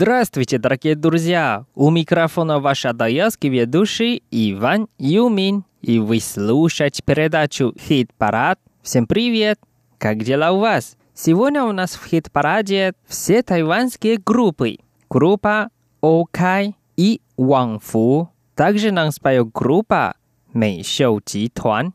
[0.00, 1.64] Здравствуйте, дорогие друзья!
[1.74, 5.64] У микрофона ваш адаялский ведущий Иван Юмин.
[5.82, 8.60] И вы слушаете передачу «Хит-парад».
[8.80, 9.58] Всем привет!
[9.98, 10.96] Как дела у вас?
[11.14, 14.76] Сегодня у нас в хит-параде все тайванские группы.
[15.10, 15.68] Группа
[16.00, 18.30] «Окай» и «Вангфу».
[18.54, 20.14] Также нам споет группа
[20.52, 21.92] «Мэйшоу Житуан».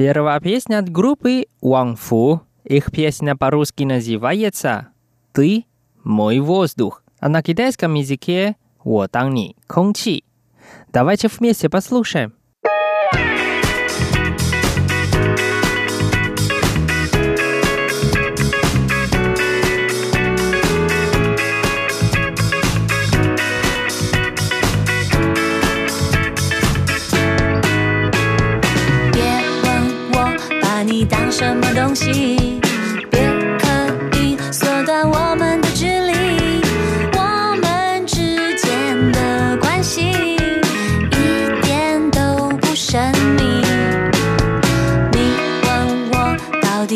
[0.00, 4.88] 第二首歌是 группы Wang Fu。Их песня по-русски называется
[5.32, 5.66] «Ты
[6.02, 10.24] мой воздух», а на китайском языке «我当你空气».
[10.92, 12.32] Давайте вместе послушаем.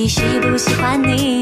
[0.06, 1.42] 你喜不喜欢你，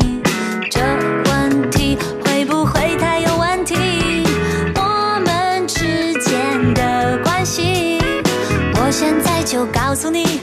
[0.71, 0.79] 这
[1.25, 4.23] 问题会不会太有问题？
[4.75, 7.99] 我们之间的关系，
[8.75, 10.39] 我现在就告诉你。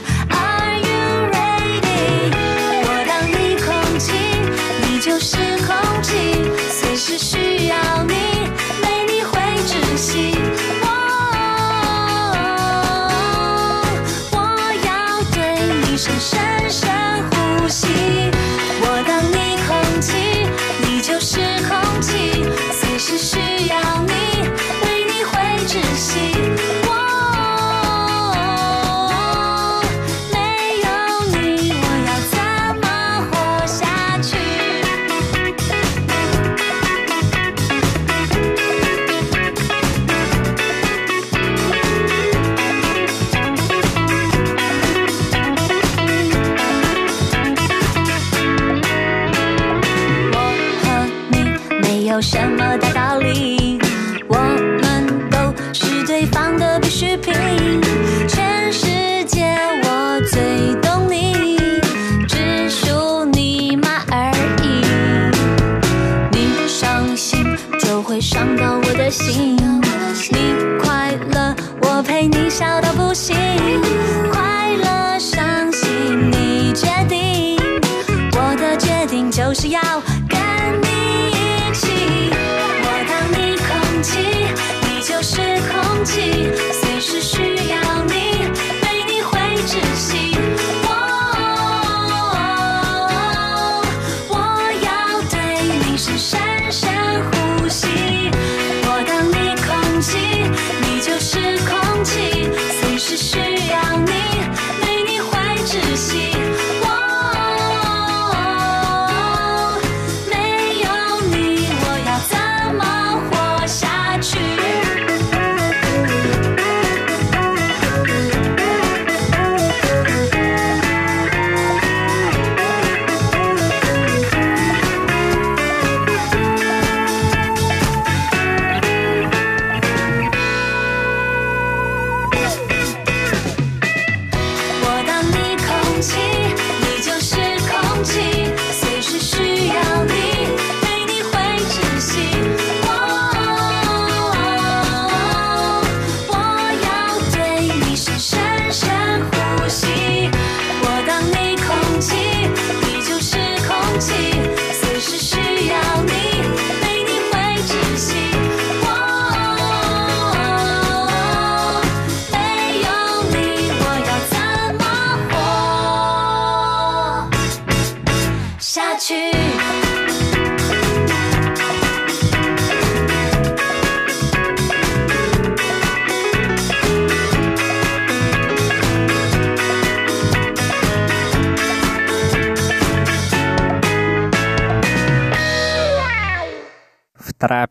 [16.21, 16.87] 深深
[17.31, 18.50] 呼吸。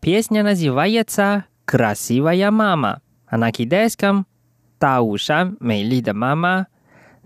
[0.00, 4.26] песня называется «Красивая мама», а на китайском
[4.78, 6.66] «Таушан 美丽的妈妈».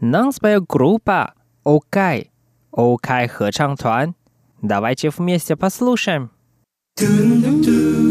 [0.00, 1.34] Нам споет группа
[1.64, 2.30] «Окай»,
[2.72, 4.14] «Окай» 合唱团。
[4.62, 6.30] Давайте вместе послушаем.
[6.98, 8.03] 哎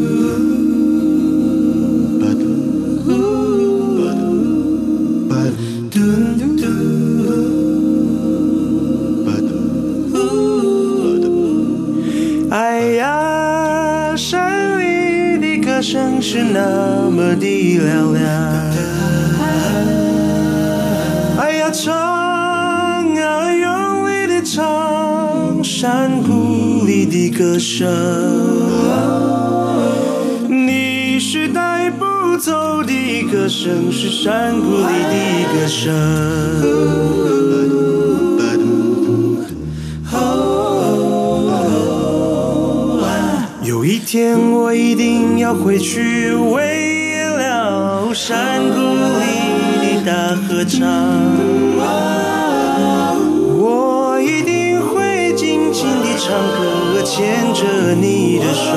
[44.16, 48.78] 天我一定要回去，为了山谷
[49.18, 49.24] 里
[49.82, 50.80] 的大合唱。
[53.58, 58.70] 我一定会尽情地唱歌，牵着你的手。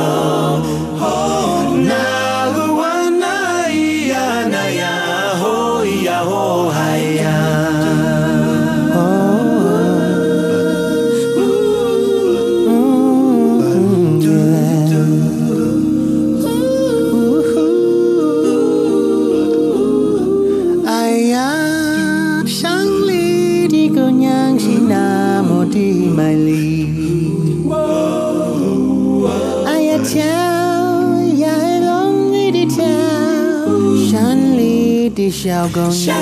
[35.73, 36.15] 姑娘。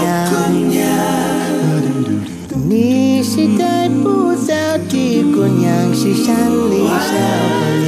[2.67, 4.53] 你是带不走
[4.89, 6.35] 的姑娘，是山
[6.69, 7.13] 里小
[7.59, 7.87] 姑娘。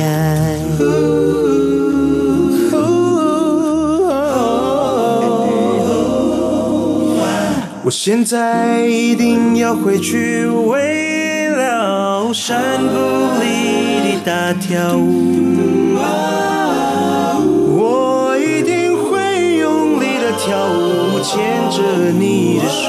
[7.83, 12.95] 我现在一定要回去，为了山谷
[13.41, 13.45] 里
[14.03, 15.95] 的大跳舞。
[17.79, 18.76] 我一定
[20.47, 22.87] 跳舞，牵着你的手。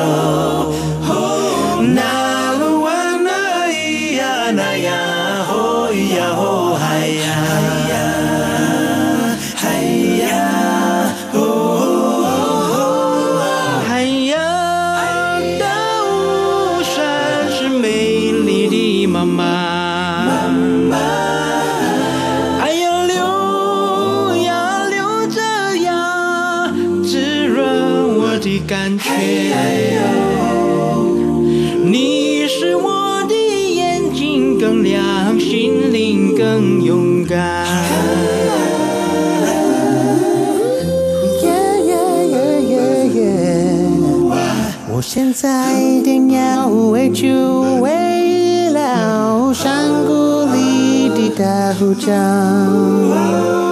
[28.69, 29.11] 感觉。
[31.83, 37.67] 你使我的眼睛更亮，心灵更勇敢。
[44.91, 47.33] 我现在一定要回去，
[47.81, 53.68] 为了山谷里的大合唱。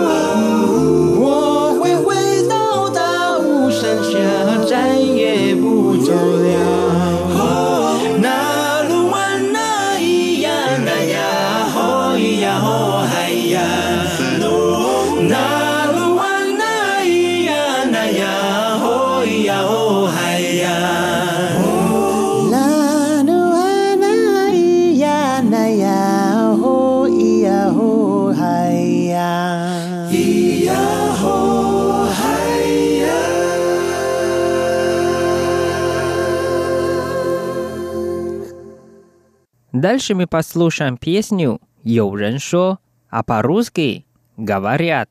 [39.87, 44.05] Дальше мы послушаем песню «Йоу Реншо», а по-русски
[44.37, 45.09] «Говорят».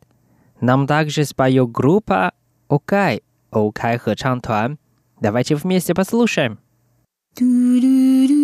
[0.60, 2.34] Нам также споет группа
[2.68, 4.78] «Окай», «Окай» Хэчан Туан.
[5.22, 6.60] Давайте вместе послушаем.
[7.40, 8.35] Ду-ду-ду.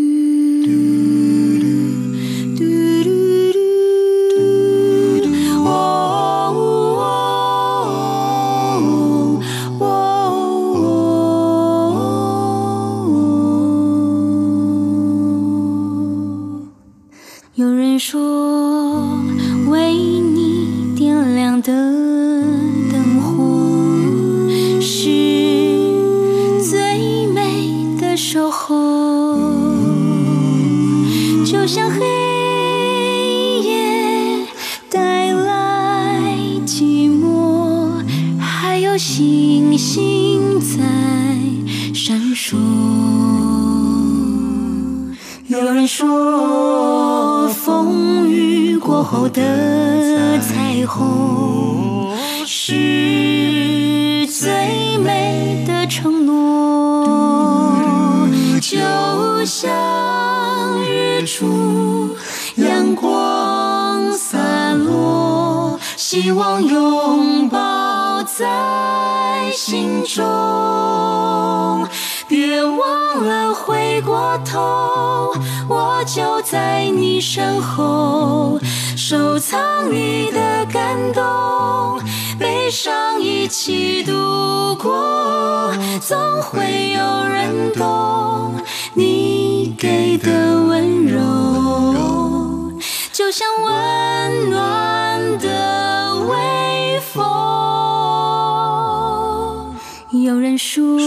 [18.03, 19.15] 说，
[19.69, 21.71] 为你点亮的
[22.91, 24.49] 灯火
[24.81, 25.05] 是
[26.67, 29.67] 最美的守候，
[31.45, 32.20] 就像黑。
[59.51, 62.15] 像日出，
[62.55, 64.37] 阳光洒
[64.71, 71.85] 落，希望拥抱在心中。
[72.29, 75.33] 别忘了回过头，
[75.67, 78.57] 我就在你身后，
[78.95, 82.01] 收藏你的感动，
[82.39, 84.13] 悲伤一起度
[84.77, 88.55] 过，总会有人懂
[88.93, 91.19] 你给的温柔，
[93.13, 97.23] 就像温暖的微风。
[100.11, 100.97] 有人说，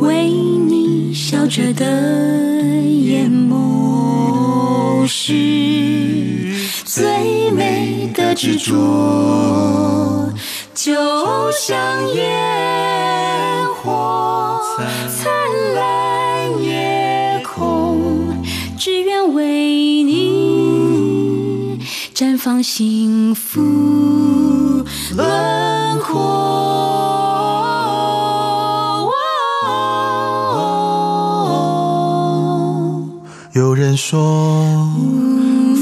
[0.00, 1.86] 为你笑着的
[2.82, 6.52] 眼眸是
[6.84, 10.30] 最美的执着，
[10.74, 10.92] 就
[11.52, 11.78] 像
[12.14, 14.60] 烟火
[22.22, 23.60] 绽放幸福
[25.16, 26.22] 轮廓。
[33.54, 34.86] 有人说，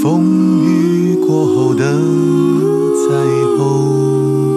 [0.03, 3.15] 风雨过后的彩
[3.59, 4.57] 虹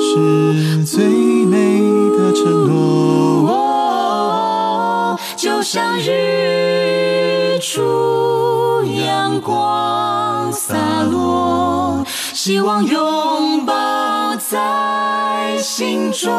[0.00, 1.08] 是最
[1.46, 1.80] 美
[2.16, 3.50] 的承诺。
[3.50, 9.75] 哦，就像日出，阳光
[12.46, 16.32] 希望拥抱在心中。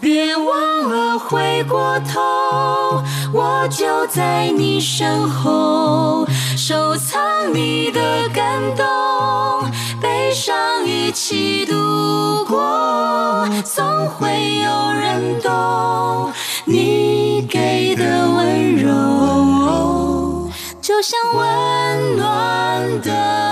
[0.00, 6.26] 别忘了回过头，我就在你身后，
[6.56, 8.00] 收藏你的
[8.34, 8.84] 感动，
[10.02, 16.32] 悲伤一起度过，总会有人懂
[16.64, 20.50] 你给的温柔，
[20.82, 23.49] 就像温暖的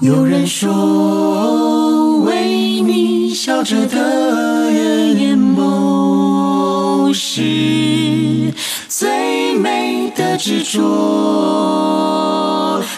[0.00, 8.52] 有人说，为你笑着的眼眸是
[8.88, 10.82] 最美的执着，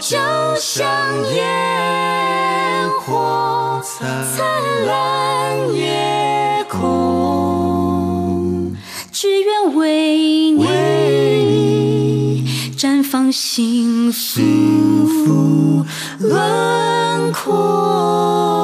[0.01, 0.19] 就
[0.59, 0.85] 像
[1.35, 4.27] 烟火灿
[4.85, 8.75] 烂夜空，
[9.13, 10.48] 只愿为
[13.29, 15.85] 绽放幸福
[16.19, 18.58] 轮廓，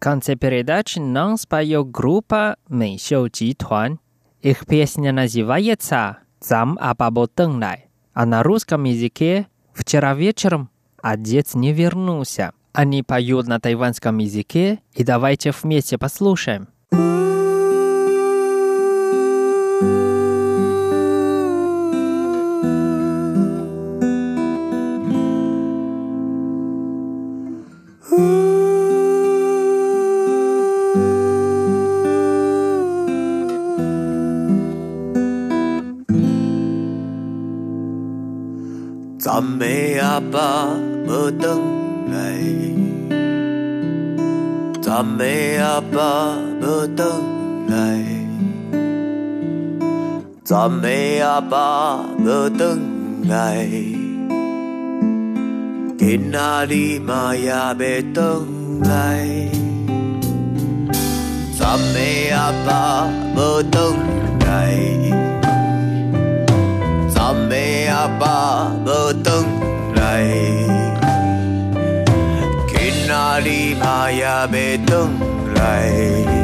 [0.00, 4.00] конце передачи нам споет группа Мэйсю Житуан.
[4.42, 12.52] Их песня называется «Зам Абабо Тэнлай», а на русском языке «Вчера вечером отец не вернулся».
[12.72, 16.68] Они поют на тайванском языке, и давайте вместе послушаем.
[16.92, 17.39] 暂
[47.70, 48.04] 来，
[50.42, 50.88] 暂的
[51.24, 52.78] 阿爸无转
[53.28, 53.64] 来，
[55.96, 57.74] 今仔日嘛也要
[58.12, 58.24] 转
[58.82, 59.48] 来，
[61.56, 63.94] 暂的阿爸无转
[64.40, 64.48] 来。
[67.14, 67.54] 暂的
[67.92, 69.44] 阿爸无转
[69.94, 70.26] 来，
[72.66, 72.74] 今
[73.06, 74.46] 仔日嘛也要
[74.86, 74.90] 转
[75.54, 76.39] 来，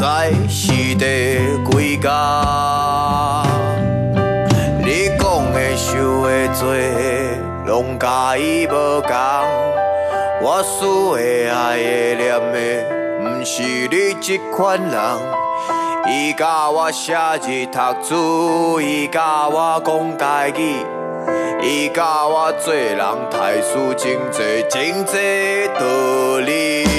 [0.00, 1.40] 在是第
[1.72, 3.42] 几家。
[4.78, 6.80] 你讲的、想的、做的，
[7.66, 9.10] 拢甲伊无共。
[10.40, 12.56] 我思的、爱的、念的，
[13.24, 14.94] 毋是你这款人。
[16.08, 20.86] 伊甲我写字读书，伊甲我讲台语，
[21.60, 22.96] 伊甲我做人
[23.32, 26.97] 太输真济真济道理。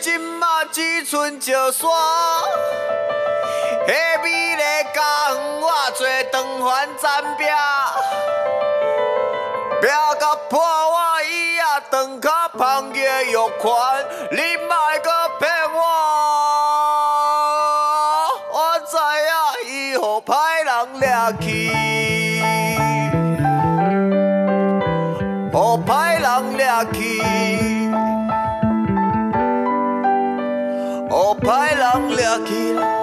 [0.00, 1.90] 今嘛只剩石山。
[3.86, 4.62] 迄美丽
[4.94, 7.44] 家园，我做长环站壁，
[9.80, 15.61] 壁甲破我伊也长脚芳叶玉款，你莫搁骗
[32.32, 33.02] 人掠去啦。